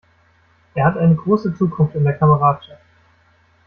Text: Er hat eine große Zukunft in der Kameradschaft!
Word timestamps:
Er 0.73 0.83
hat 0.85 0.97
eine 0.97 1.13
große 1.15 1.53
Zukunft 1.53 1.93
in 1.93 2.03
der 2.03 2.17
Kameradschaft! 2.17 2.81